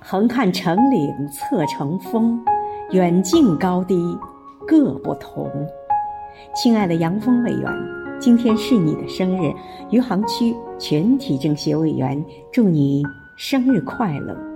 [0.00, 2.40] 横看成岭侧成峰
[2.92, 4.16] 远近高低
[4.66, 5.50] 各不同。
[6.54, 7.72] 亲爱的杨峰委员
[8.20, 9.52] 今天是你的生日
[9.90, 13.02] 余杭区全体政协委员祝你
[13.36, 14.47] 生日快乐。